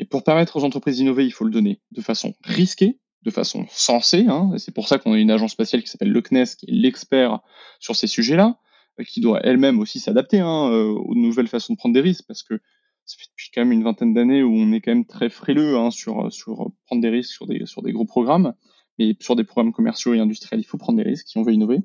[0.00, 3.66] Et pour permettre aux entreprises d'innover, il faut le donner de façon risquée, de façon
[3.70, 4.26] sensée.
[4.26, 6.66] Hein, et c'est pour ça qu'on a une agence spatiale qui s'appelle le CNES, qui
[6.66, 7.38] est l'expert
[7.78, 8.58] sur ces sujets-là
[9.04, 12.42] qui doit elle-même aussi s'adapter hein, euh, aux nouvelles façons de prendre des risques, parce
[12.42, 12.60] que
[13.04, 15.76] ça fait depuis quand même une vingtaine d'années où on est quand même très frileux
[15.76, 18.54] hein, sur, sur prendre des risques sur des, sur des gros programmes,
[18.98, 21.52] mais sur des programmes commerciaux et industriels, il faut prendre des risques si on veut
[21.52, 21.78] innover,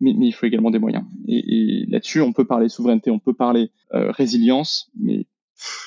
[0.00, 1.04] mais, il faut également des moyens.
[1.28, 5.26] Et, là-dessus, on peut parler souveraineté, on peut parler euh, résilience, mais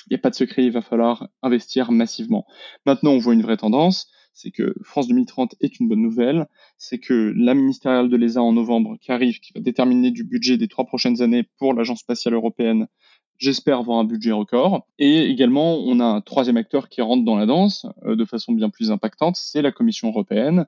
[0.08, 2.46] il n'y a pas de secret, il va falloir investir massivement.
[2.86, 7.00] Maintenant, on voit une vraie tendance, c'est que France 2030 est une bonne nouvelle, c'est
[7.00, 10.68] que la ministérielle de l'ESA en novembre qui arrive, qui va déterminer du budget des
[10.68, 12.88] trois prochaines années pour l'Agence spatiale européenne,
[13.38, 14.88] j'espère avoir un budget record.
[15.00, 18.54] Et également, on a un troisième acteur qui rentre dans la danse euh, de façon
[18.54, 20.66] bien plus impactante, c'est la Commission européenne,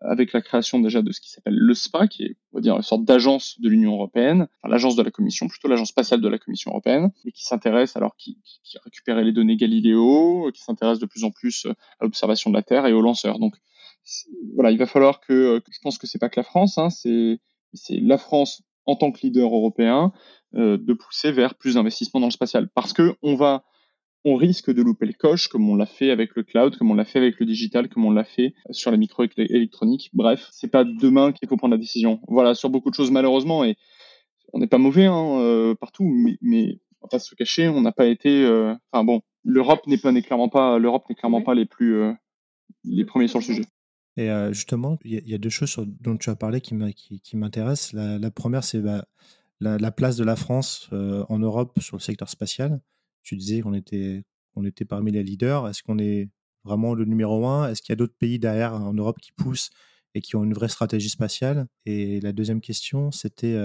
[0.00, 2.76] avec la création déjà de ce qui s'appelle le SPA, qui est, on va dire,
[2.76, 6.28] une sorte d'agence de l'Union européenne, enfin, l'agence de la Commission, plutôt l'agence spatiale de
[6.28, 10.62] la Commission européenne, et qui s'intéresse, alors qui, qui, a récupéré les données Galileo, qui
[10.62, 11.66] s'intéresse de plus en plus
[12.00, 13.38] à l'observation de la Terre et aux lanceurs.
[13.38, 13.56] Donc,
[14.54, 17.38] voilà, il va falloir que, je pense que c'est pas que la France, hein, c'est,
[17.74, 20.12] c'est la France en tant que leader européen,
[20.54, 23.64] euh, de pousser vers plus d'investissements dans le spatial, parce que on va
[24.24, 26.94] on risque de louper le coche, comme on l'a fait avec le cloud, comme on
[26.94, 30.10] l'a fait avec le digital, comme on l'a fait sur la microélectronique.
[30.12, 32.20] Bref, c'est pas demain qu'il faut prendre la décision.
[32.28, 33.76] Voilà, sur beaucoup de choses malheureusement, et
[34.52, 37.80] on n'est pas mauvais hein, euh, partout, mais, mais on va pas se cacher, on
[37.80, 38.44] n'a pas été.
[38.44, 41.94] Euh, enfin bon, l'Europe n'est pas n'est clairement pas l'Europe n'est clairement pas les plus
[41.94, 42.12] euh,
[42.84, 43.64] les premiers sur le sujet.
[44.16, 46.74] Et justement, il y, a deux choses dont tu as parlé qui
[47.36, 47.94] m'intéressent.
[47.94, 49.06] La, la, première, c'est bah,
[49.60, 52.82] la, la, place de la France en Europe sur le secteur spatial.
[53.22, 54.24] Tu disais qu'on était,
[54.56, 55.68] on était parmi les leaders.
[55.68, 56.28] Est-ce qu'on est
[56.64, 57.68] vraiment le numéro un?
[57.68, 59.70] Est-ce qu'il y a d'autres pays derrière en Europe qui poussent
[60.14, 61.66] et qui ont une vraie stratégie spatiale?
[61.86, 63.56] Et la deuxième question, c'était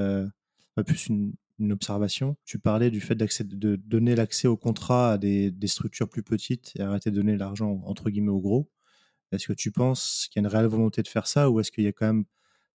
[0.84, 1.34] plus une,
[1.72, 2.36] observation.
[2.44, 6.82] Tu parlais du fait de donner l'accès au contrat à des, structures plus petites et
[6.82, 8.70] arrêter de donner l'argent entre guillemets aux gros.
[9.32, 11.72] Est-ce que tu penses qu'il y a une réelle volonté de faire ça ou est-ce
[11.72, 12.26] qu'il y a quand même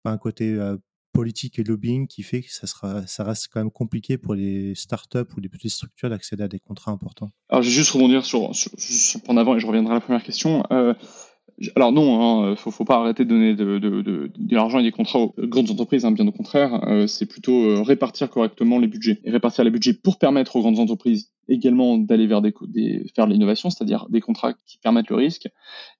[0.03, 0.77] pas un côté euh,
[1.17, 4.75] politique et lobbying qui fait que ça, sera, ça reste quand même compliqué pour les
[4.75, 8.23] startups ou les petites structures d'accéder à des contrats importants Alors, je vais juste rebondir
[8.23, 8.71] sur, sur,
[9.27, 10.63] en avant et je reviendrai à la première question.
[10.71, 10.93] Euh,
[11.75, 15.33] alors non, hein, faut, faut pas arrêter de donner de l'argent et des contrats aux
[15.39, 16.83] grandes entreprises, hein, bien au contraire.
[16.87, 20.61] Euh, c'est plutôt euh, répartir correctement les budgets et répartir les budgets pour permettre aux
[20.61, 25.15] grandes entreprises également d'aller vers des, des faire l'innovation, c'est-à-dire des contrats qui permettent le
[25.15, 25.47] risque,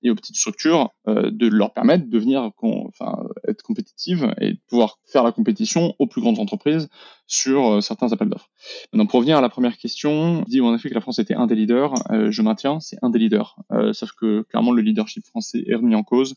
[0.03, 4.59] et aux petites structures euh, de leur permettre de venir, enfin, être compétitives et de
[4.67, 6.89] pouvoir faire la compétition aux plus grandes entreprises
[7.27, 8.49] sur euh, certains appels d'offres.
[8.93, 11.47] Maintenant, pour revenir à la première question, dit en effet que la France était un
[11.47, 13.55] des leaders, euh, je maintiens, c'est un des leaders,
[13.93, 16.35] sauf que clairement le leadership français est remis en cause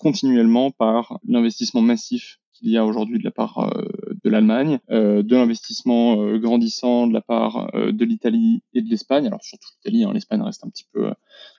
[0.00, 5.22] continuellement par l'investissement massif qu'il y a aujourd'hui de la part euh, de l'Allemagne, euh,
[5.22, 9.26] de l'investissement euh, grandissant de la part de l'Italie et de l'Espagne.
[9.26, 11.10] Alors surtout l'Italie, hein, l'Espagne reste un petit peu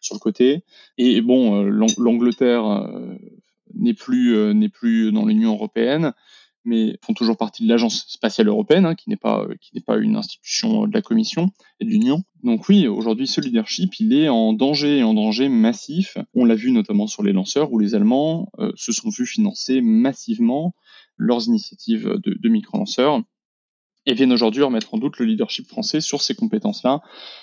[0.02, 0.64] sur le côté.
[0.98, 2.90] Et bon, l'Angleterre
[3.74, 6.14] n'est plus n'est plus dans l'Union européenne
[6.68, 9.82] mais font toujours partie de l'agence spatiale européenne, hein, qui n'est pas euh, qui n'est
[9.82, 12.24] pas une institution de la Commission et de l'Union.
[12.44, 16.18] Donc oui, aujourd'hui, ce leadership, il est en danger, en danger massif.
[16.36, 19.82] On l'a vu notamment sur les lanceurs, où les Allemands euh, se sont vus financer
[19.82, 20.76] massivement
[21.18, 23.22] leurs initiatives de, micro-lanceurs
[24.06, 27.02] et viennent aujourd'hui remettre en doute le leadership français sur ces compétences-là.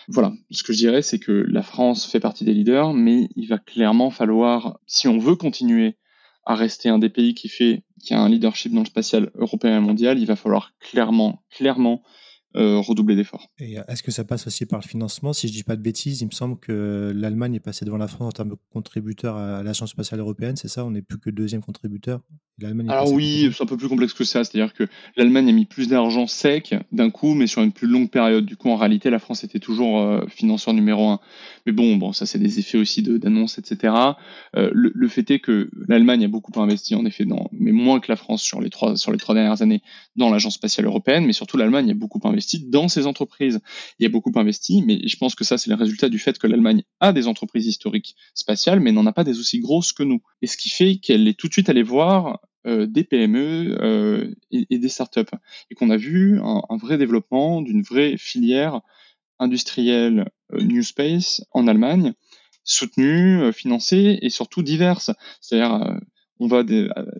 [0.08, 3.48] Voilà, ce que je dirais, c'est que la France fait partie des leaders, mais il
[3.48, 5.98] va clairement falloir, si on veut continuer
[6.46, 9.78] à rester un des pays qui fait qui a un leadership dans le spatial européen
[9.78, 12.02] et mondial, il va falloir clairement, clairement
[12.56, 13.48] euh, redoubler d'efforts.
[13.58, 15.32] Et euh, est-ce que ça passe aussi par le financement?
[15.32, 18.08] Si je dis pas de bêtises, il me semble que l'Allemagne est passée devant la
[18.08, 20.84] France en termes de contributeur à l'Agence spatiale européenne, c'est ça?
[20.84, 22.20] On n'est plus que deuxième contributeur
[22.88, 24.44] alors oui, c'est un peu plus complexe que ça.
[24.44, 24.84] C'est-à-dire que
[25.16, 28.46] l'Allemagne a mis plus d'argent sec d'un coup, mais sur une plus longue période.
[28.46, 31.20] Du coup, en réalité, la France était toujours euh, financeur numéro un.
[31.66, 33.94] Mais bon, bon, ça c'est des effets aussi d'annonces, etc.
[34.56, 37.98] Euh, le, le, fait est que l'Allemagne a beaucoup investi, en effet, dans, mais moins
[37.98, 39.82] que la France sur les trois sur les trois dernières années
[40.14, 41.26] dans l'agence spatiale européenne.
[41.26, 43.60] Mais surtout, l'Allemagne a beaucoup investi dans ses entreprises.
[43.98, 46.38] Il y a beaucoup investi, mais je pense que ça c'est le résultat du fait
[46.38, 50.02] que l'Allemagne a des entreprises historiques spatiales, mais n'en a pas des aussi grosses que
[50.02, 50.20] nous.
[50.42, 54.34] Et ce qui fait qu'elle est tout de suite allée voir euh, des PME euh,
[54.50, 55.20] et, des startups.
[55.70, 58.80] Et qu'on a vu un, vrai développement d'une vraie filière
[59.38, 62.14] industrielle euh, New Space en Allemagne,
[62.62, 65.10] soutenue, financée et surtout diverse.
[65.42, 65.98] C'est-à-dire,
[66.40, 66.64] on va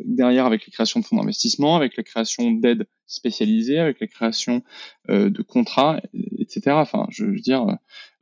[0.05, 4.63] derrière avec les créations de fonds d'investissement, avec la création d'aides spécialisées, avec la création
[5.09, 6.01] de contrats,
[6.39, 6.73] etc.
[6.73, 7.67] Enfin, je veux dire,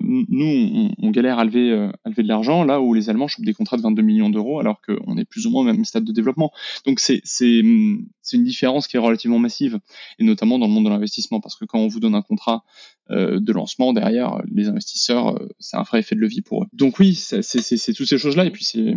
[0.04, 3.44] nous, on, galère à lever, euh, à lever de l'argent, là où les Allemands chopent
[3.44, 6.04] des contrats de 22 millions d'euros, alors qu'on est plus ou moins au même stade
[6.04, 6.50] de développement.
[6.86, 9.78] Donc c'est une différence qui est relativement massive,
[10.18, 12.64] et notamment dans le monde de l'investissement, parce que quand on vous donne un contrat
[13.10, 16.66] euh, de lancement, derrière, les investisseurs, euh, c'est un vrai effet de levier pour eux.
[16.72, 17.42] Donc oui, c'est
[17.92, 18.94] toutes ces choses-là, et puis c'est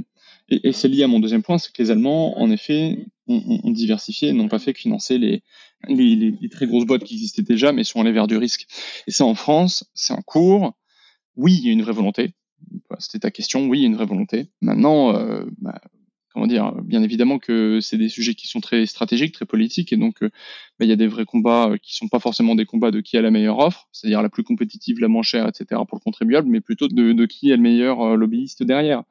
[0.50, 4.30] et, c'est lié à mon deuxième point, c'est que les Allemands, en effet, ont, diversifié
[4.30, 5.42] et n'ont pas fait financer les,
[5.88, 8.68] les, les, très grosses boîtes qui existaient déjà, mais sont allés vers du risque.
[9.08, 10.76] Et ça, en France, c'est un cours
[11.38, 12.34] oui, il y a une vraie volonté.
[13.00, 13.68] C'était ta question.
[13.68, 14.48] Oui, il y a une vraie volonté.
[14.62, 15.82] Maintenant, euh, bah,
[16.34, 19.98] comment dire Bien évidemment que c'est des sujets qui sont très stratégiques, très politiques, et
[19.98, 20.30] donc euh,
[20.80, 23.02] bah, il y a des vrais combats euh, qui sont pas forcément des combats de
[23.02, 25.82] qui a la meilleure offre, c'est-à-dire la plus compétitive, la moins chère, etc.
[25.88, 29.04] pour le contribuable, mais plutôt de, de qui est le meilleur lobbyiste derrière.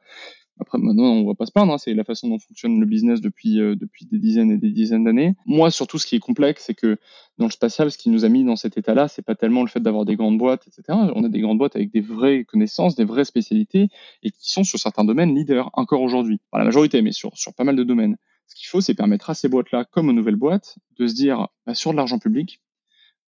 [0.60, 3.20] Après, maintenant, on va pas se plaindre, hein, c'est la façon dont fonctionne le business
[3.20, 5.34] depuis, euh, depuis des dizaines et des dizaines d'années.
[5.46, 6.96] Moi, surtout, ce qui est complexe, c'est que
[7.38, 9.68] dans le spatial, ce qui nous a mis dans cet état-là, c'est pas tellement le
[9.68, 10.96] fait d'avoir des grandes boîtes, etc.
[11.14, 13.88] On a des grandes boîtes avec des vraies connaissances, des vraies spécialités,
[14.22, 16.40] et qui sont sur certains domaines leaders, encore aujourd'hui.
[16.52, 18.16] Pas la majorité, mais sur, sur pas mal de domaines.
[18.46, 21.48] Ce qu'il faut, c'est permettre à ces boîtes-là, comme aux nouvelles boîtes, de se dire,
[21.66, 22.60] bah, sur de l'argent public,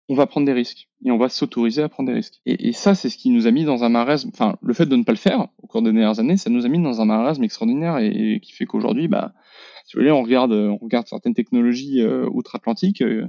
[0.09, 2.41] on va prendre des risques et on va s'autoriser à prendre des risques.
[2.47, 4.31] Et, ça, c'est ce qui nous a mis dans un marasme.
[4.33, 6.65] Enfin, le fait de ne pas le faire au cours des dernières années, ça nous
[6.65, 9.35] a mis dans un marasme extraordinaire et, qui fait qu'aujourd'hui, bah,
[9.85, 13.03] si vous voulez, on regarde, on regarde certaines technologies euh, outre-Atlantique.
[13.03, 13.27] Euh,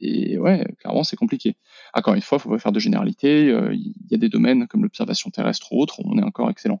[0.00, 1.56] Et, ouais, clairement, c'est compliqué.
[1.92, 3.46] Encore une fois, il faut pas faire de généralité.
[3.72, 6.80] Il y a des domaines comme l'observation terrestre ou autre, on est encore excellent.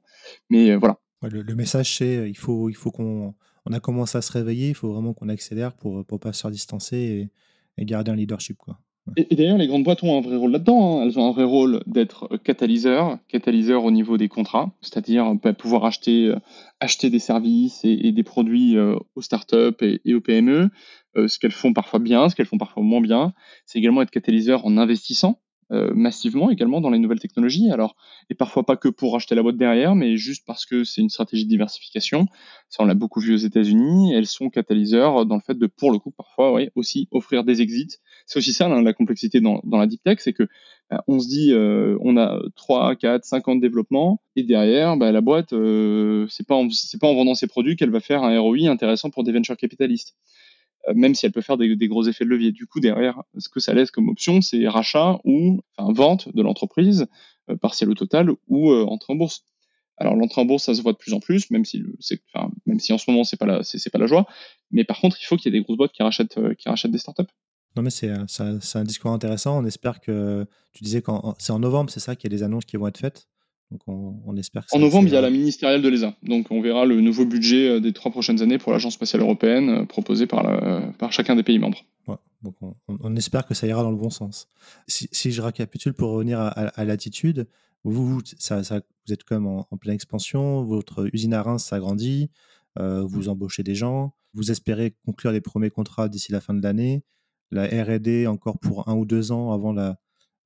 [0.50, 0.98] Mais voilà.
[1.22, 3.34] le, message, c'est il faut, il faut qu'on
[3.66, 6.40] on a commencé à se réveiller, il faut vraiment qu'on accélère pour ne pas se
[6.40, 7.30] faire distancer et,
[7.76, 8.56] et garder un leadership.
[8.56, 8.78] Quoi.
[9.16, 11.00] Et, d'ailleurs, les grandes boîtes ont un vrai rôle là-dedans.
[11.00, 11.04] Hein.
[11.04, 15.84] Elles ont un vrai rôle d'être catalyseur, catalyseur au niveau des contrats, c'est-à-dire bah, pouvoir
[15.84, 16.36] acheter, euh,
[16.80, 20.70] acheter des services et, des produits euh, aux startups et, aux PME.
[21.16, 23.32] Euh, ce qu'elles font parfois bien, ce qu'elles font parfois moins bien.
[23.66, 25.40] C'est également être catalyseur en investissant
[25.72, 27.70] euh, massivement également dans les nouvelles technologies.
[27.70, 27.94] Alors,
[28.28, 31.10] et parfois pas que pour acheter la boîte derrière, mais juste parce que c'est une
[31.10, 32.26] stratégie de diversification.
[32.68, 34.12] Ça, on l'a beaucoup vu aux États-Unis.
[34.14, 37.62] Elles sont catalyseurs dans le fait de, pour le coup, parfois, oui, aussi offrir des
[37.62, 37.98] exits.
[38.26, 40.48] C'est aussi ça la complexité dans, dans la deep tech, c'est que
[40.90, 44.96] bah, on se dit, euh, on a 3, 4, 5 ans de développement, et derrière,
[44.96, 48.22] bah, la boîte, euh, c'est pas c'est pas en vendant ses produits qu'elle va faire
[48.22, 50.16] un ROI intéressant pour des venture capitalistes.
[50.88, 52.52] Euh, même si elle peut faire des, gros effets de levier.
[52.52, 56.42] Du coup, derrière, ce que ça laisse comme option, c'est rachat ou enfin, vente de
[56.42, 57.06] l'entreprise,
[57.50, 59.44] euh, partielle ou totale, ou euh, entrée en bourse.
[59.98, 61.82] Alors l'entrée en bourse, ça se voit de plus en plus, même si,
[62.92, 64.26] en ce moment c'est pas la, pas la joie.
[64.70, 66.90] Mais par contre, il faut qu'il y ait des grosses boîtes qui rachètent, qui rachètent
[66.90, 67.30] des startups.
[67.76, 69.58] Non mais c'est un discours intéressant.
[69.58, 72.42] On espère que tu disais que c'est en novembre, c'est ça qu'il y a des
[72.42, 73.28] annonces qui vont être faites?
[73.70, 76.16] Donc on, espère que En novembre, il y a la ministérielle de l'ESA.
[76.22, 79.68] Donc on verra le nouveau budget euh, des trois prochaines années pour l'Agence spatiale européenne
[79.68, 80.44] euh, proposé par,
[80.98, 81.84] par chacun des pays membres.
[82.42, 82.56] donc
[82.88, 84.48] on, espère que ça ira dans le bon sens.
[84.88, 87.46] Si, je récapitule pour revenir à, l'attitude,
[87.84, 92.30] vous, ça, vous êtes comme en, en, pleine expansion, votre usine à Reims s'agrandit,
[92.78, 96.62] euh, vous embauchez des gens, vous espérez conclure les premiers contrats d'ici la fin de
[96.62, 97.02] l'année,
[97.50, 99.98] la R&D encore pour un ou deux ans avant la,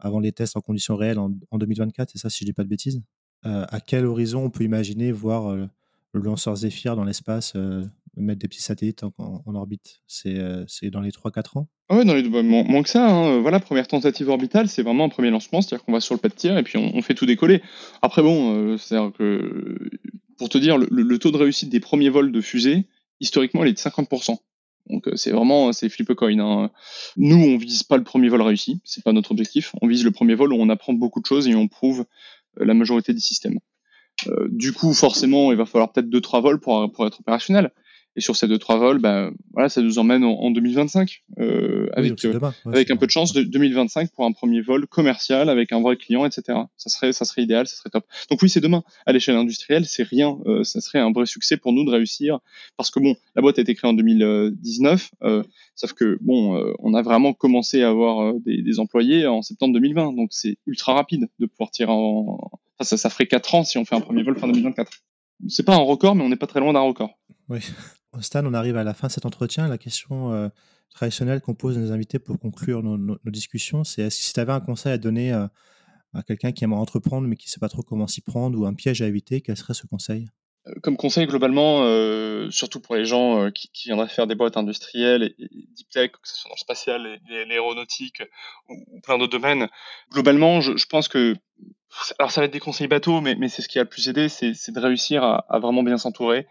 [0.05, 2.69] avant les tests en conditions réelles en, 2024, c'est ça si je dis pas de
[2.69, 3.03] bêtises?
[3.47, 5.67] Euh, À quel horizon on peut imaginer voir euh,
[6.13, 7.83] le lanceur Zephyr dans l'espace euh,
[8.17, 10.03] mettre des petits satellites en, orbite?
[10.07, 11.69] C'est dans les 3-4 ans?
[11.89, 13.11] Ah Oui, dans bah, moins, que ça.
[13.11, 13.41] Hein.
[13.41, 16.29] Voilà, première tentative orbitale, c'est vraiment un premier lancement, c'est-à-dire qu'on va sur le pas
[16.29, 17.63] de tir et puis on, fait tout décoller.
[18.03, 19.91] Après, bon, c'est-à-dire que,
[20.37, 22.87] pour te dire, le, le, taux de réussite des premiers vols de fusée,
[23.21, 24.37] historiquement, il est de 50%.
[24.89, 26.39] Donc euh, c'est vraiment c'est flip coin.
[26.39, 26.71] Hein.
[27.17, 29.75] Nous on vise pas le premier vol réussi, c'est pas notre objectif.
[29.83, 32.05] On vise le premier vol où on apprend beaucoup de choses et on prouve
[32.61, 33.59] euh, la majorité des systèmes.
[34.29, 37.73] Euh, du coup forcément il va falloir peut-être deux trois vols pour pour être opérationnel.
[38.17, 42.25] Et sur ces deux trois vols, ben voilà, ça nous emmène en, 2025 euh, avec
[42.25, 45.81] euh, avec un peu de chance de 2025 pour un premier vol commercial avec un
[45.81, 46.59] vrai client, etc.
[46.77, 48.05] Ça serait ça serait idéal, ça serait top.
[48.31, 48.85] Donc oui, c'est demain.
[49.07, 50.39] À l'échelle industrielle, c'est rien.
[50.47, 52.39] Euh, ça serait un vrai succès pour nous de réussir
[52.77, 55.11] parce que bon, la boîte a été créée en 2019,
[55.75, 60.13] sauf que bon, on a vraiment commencé à avoir des, des, employés en septembre 2020,
[60.13, 62.39] donc c'est ultra rapide de pouvoir tirer en.
[62.77, 64.91] Enfin, ça, ça ferait quatre ans si on fait un premier vol fin 2024.
[65.49, 67.19] C'est pas un record, mais on n'est pas très loin d'un record.
[67.49, 67.59] Oui.
[68.23, 69.69] Stan, on arrive à la fin de cet entretien.
[69.69, 70.49] La question euh,
[70.91, 74.41] traditionnelle qu'on pose à nos invités pour conclure nos, discussions, c'est est-ce que si tu
[74.41, 75.47] avais un conseil à donner euh,
[76.15, 78.67] à quelqu'un qui aimerait entreprendre mais qui ne sait pas trop comment s'y prendre ou
[78.67, 80.29] un piège à éviter, quel serait ce conseil?
[80.67, 81.83] Euh, comme conseil globalement,
[82.51, 86.29] surtout pour les gens qui, qui, viendraient faire des boîtes industrielles et, deep tech, que
[86.29, 88.23] ce soit dans le spatial, l'aéronautique
[88.69, 89.69] ou, plein d'autres domaines,
[90.11, 91.35] globalement, je, pense que
[92.19, 94.29] alors ça va être des conseils bateaux, mais, c'est ce qui a le plus aidé,
[94.29, 96.47] c'est de réussir à vraiment bien s'entourer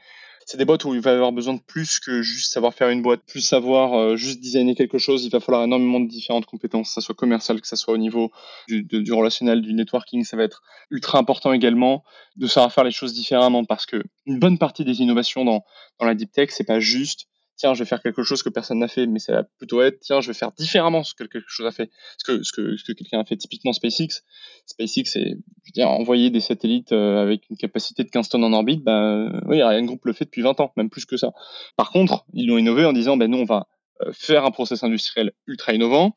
[0.46, 2.90] c'est des boîtes où il va y avoir besoin de plus que juste savoir faire
[2.90, 5.24] une boîte, plus savoir euh, juste designer quelque chose.
[5.26, 7.98] Il va falloir énormément de différentes compétences, que ça soit commercial, que ça soit au
[7.98, 8.32] niveau
[8.68, 10.24] du, du relationnel, du networking.
[10.24, 12.04] Ça va être ultra important également
[12.36, 15.64] de savoir faire les choses différemment parce que une bonne partie des innovations dans,
[16.00, 18.80] dans la deep tech, c'est pas juste tiens, je vais faire quelque chose que personne
[18.80, 21.48] n'a fait, mais ça va plutôt être, tiens, je vais faire différemment ce que quelque
[21.48, 21.90] chose a fait.
[22.18, 24.24] Ce que, quelqu'un a fait typiquement SpaceX.
[24.66, 28.44] SpaceX, c'est, je veux dire, envoyer des satellites euh, avec une capacité de 15 tonnes
[28.44, 31.32] en orbite, bah, oui, Ariane Group le fait depuis 20 ans, même plus que ça.
[31.78, 33.68] Par contre, ils l'ont innové en disant, ben, nous, on va
[34.02, 36.16] euh, faire un process industriel ultra innovant,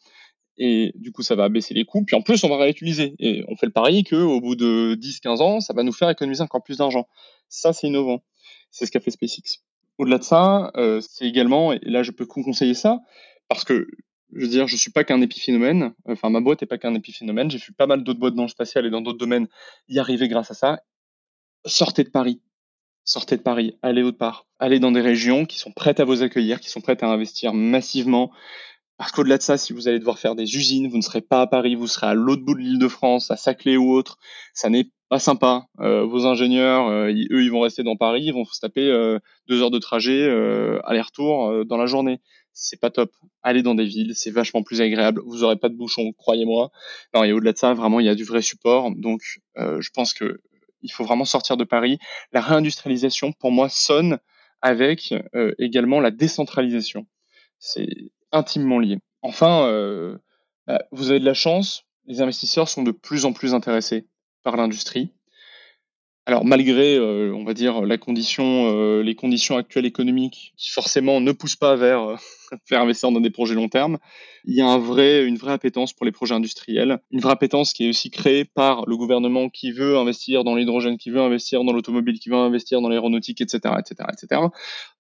[0.59, 2.05] et du coup, ça va baisser les coûts.
[2.05, 3.15] Puis en plus, on va réutiliser.
[3.19, 6.43] Et on fait le pari qu'au bout de 10-15 ans, ça va nous faire économiser
[6.43, 7.07] encore plus d'argent.
[7.49, 8.23] Ça, c'est innovant.
[8.71, 9.61] C'est ce qu'a fait SpaceX.
[9.99, 13.01] Au-delà de ça, euh, c'est également, et là je peux conseiller ça,
[13.49, 13.87] parce que
[14.33, 17.51] je veux dire, je suis pas qu'un épiphénomène, enfin ma boîte est pas qu'un épiphénomène,
[17.51, 19.49] j'ai vu pas mal d'autres boîtes dans le spatial et dans d'autres domaines
[19.89, 20.81] y arriver grâce à ça.
[21.65, 22.41] Sortez de Paris,
[23.05, 26.23] sortez de Paris, allez autre part, allez dans des régions qui sont prêtes à vous
[26.23, 28.31] accueillir, qui sont prêtes à investir massivement.
[28.99, 31.43] Parce qu'au-delà de ça, si vous allez devoir faire des usines, vous ne serez pas
[31.43, 34.19] à Paris, vous serez à l'autre bout de l'île de France, à Saclay ou autre.
[34.55, 35.67] Ça n'est pas sympa.
[35.81, 39.19] Euh, vos ingénieurs, euh, eux, ils vont rester dans Paris, ils vont se taper euh,
[39.49, 40.25] deux heures de trajet
[40.85, 42.21] aller-retour dans la journée.
[42.53, 43.13] C'est pas top.
[43.43, 45.23] Allez dans des villes, c'est vachement plus agréable.
[45.27, 46.71] Vous aurez pas de bouchons, croyez-moi.
[47.15, 48.91] Non, et au-delà de ça, vraiment, il y a du vrai support.
[48.97, 49.21] Donc,
[49.57, 50.41] je pense que
[50.83, 51.99] il faut vraiment sortir de Paris.
[52.33, 54.19] La réindustrialisation, pour moi, sonne
[54.63, 55.15] avec
[55.59, 57.07] également la décentralisation.
[57.59, 57.89] C'est
[58.33, 60.19] intimement lié enfin,
[60.67, 64.07] bah, vous avez de la chance, les investisseurs sont de plus en plus intéressés
[64.55, 65.11] l'industrie.
[66.29, 71.21] Alors malgré, euh, on va dire, la condition, euh, les conditions actuelles économiques qui forcément
[71.21, 72.17] ne poussent pas vers euh,
[72.73, 73.99] investir dans des projets long terme,
[74.45, 77.91] il y a une vraie appétence pour les projets industriels, une vraie appétence qui est
[77.91, 82.19] aussi créée par le gouvernement qui veut investir dans l'hydrogène, qui veut investir dans l'automobile,
[82.19, 84.41] qui veut investir dans l'aéronautique, etc., etc., etc.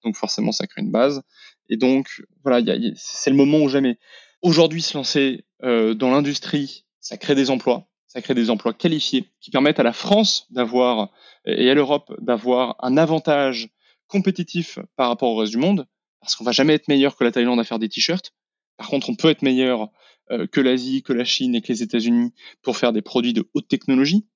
[0.04, 1.22] Donc forcément, ça crée une base.
[1.68, 3.98] Et donc voilà, c'est le moment ou jamais.
[4.42, 9.50] Aujourd'hui, se lancer dans l'industrie, ça crée des emplois ça crée des emplois qualifiés qui
[9.50, 11.10] permettent à la France d'avoir
[11.44, 13.68] et à l'Europe d'avoir un avantage
[14.06, 15.86] compétitif par rapport au reste du monde,
[16.20, 18.32] parce qu'on va jamais être meilleur que la Thaïlande à faire des t-shirts.
[18.76, 19.90] Par contre, on peut être meilleur
[20.30, 23.48] euh, que l'Asie, que la Chine et que les États-Unis pour faire des produits de
[23.54, 24.26] haute technologie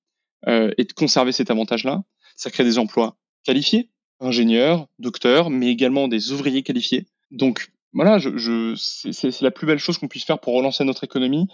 [0.47, 2.03] euh, et de conserver cet avantage-là.
[2.35, 7.05] Ça crée des emplois qualifiés, ingénieurs, docteurs, mais également des ouvriers qualifiés.
[7.29, 11.03] Donc, voilà, je, je c'est la plus belle chose qu'on puisse faire pour relancer notre
[11.03, 11.47] économie,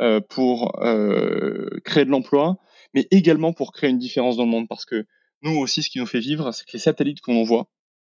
[0.00, 2.56] euh, pour euh, créer de l'emploi,
[2.94, 4.68] mais également pour créer une différence dans le monde.
[4.68, 5.06] Parce que
[5.42, 7.68] nous aussi, ce qui nous fait vivre, c'est que les satellites qu'on envoie,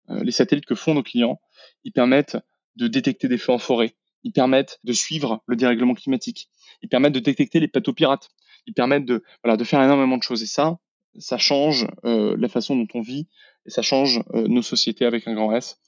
[0.09, 1.39] euh, les satellites que font nos clients,
[1.83, 2.37] ils permettent
[2.75, 6.49] de détecter des feux en forêt, ils permettent de suivre le dérèglement climatique,
[6.81, 8.29] ils permettent de détecter les plateaux pirates,
[8.65, 10.41] ils permettent de, voilà, de faire énormément de choses.
[10.43, 10.79] Et ça,
[11.19, 13.27] ça change euh, la façon dont on vit
[13.65, 15.79] et ça change euh, nos sociétés avec un grand S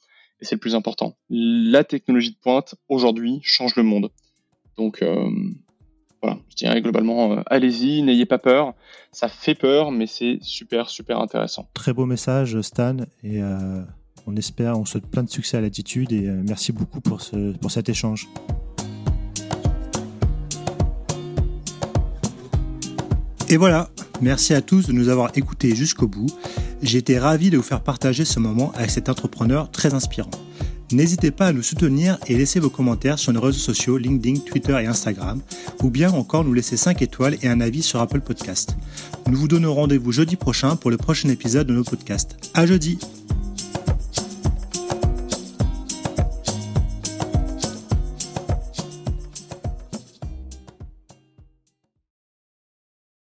[0.42, 1.18] et c'est le plus important.
[1.30, 4.10] La technologie de pointe, aujourd'hui, change le monde.
[4.78, 5.30] Donc, euh,
[6.22, 8.74] voilà, je dirais globalement, euh, allez-y, n'ayez pas peur.
[9.12, 11.68] Ça fait peur, mais c'est super, super intéressant.
[11.74, 13.82] Très beau message, Stan, et euh,
[14.28, 17.72] on espère, on souhaite plein de succès à l'attitude, et merci beaucoup pour, ce, pour
[17.72, 18.28] cet échange.
[23.52, 23.90] Et voilà,
[24.22, 26.28] merci à tous de nous avoir écoutés jusqu'au bout.
[26.84, 30.30] J'ai été ravi de vous faire partager ce moment avec cet entrepreneur très inspirant.
[30.92, 34.78] N'hésitez pas à nous soutenir et laisser vos commentaires sur nos réseaux sociaux LinkedIn, Twitter
[34.80, 35.42] et Instagram,
[35.82, 38.76] ou bien encore nous laisser 5 étoiles et un avis sur Apple Podcast.
[39.28, 42.38] Nous vous donnons rendez-vous jeudi prochain pour le prochain épisode de nos podcasts.
[42.54, 43.00] À jeudi!